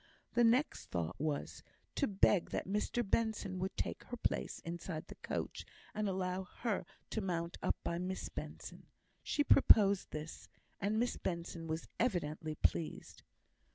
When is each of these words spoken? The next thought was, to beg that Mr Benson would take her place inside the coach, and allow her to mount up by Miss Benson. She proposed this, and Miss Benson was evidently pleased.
The 0.33 0.43
next 0.43 0.87
thought 0.89 1.19
was, 1.19 1.61
to 1.93 2.07
beg 2.07 2.49
that 2.49 2.65
Mr 2.67 3.07
Benson 3.07 3.59
would 3.59 3.77
take 3.77 4.03
her 4.05 4.17
place 4.17 4.57
inside 4.61 5.05
the 5.05 5.13
coach, 5.21 5.63
and 5.93 6.09
allow 6.09 6.41
her 6.61 6.87
to 7.11 7.21
mount 7.21 7.59
up 7.61 7.75
by 7.83 7.99
Miss 7.99 8.27
Benson. 8.27 8.87
She 9.21 9.43
proposed 9.43 10.09
this, 10.09 10.49
and 10.79 10.97
Miss 10.97 11.17
Benson 11.17 11.67
was 11.67 11.87
evidently 11.99 12.55
pleased. 12.55 13.21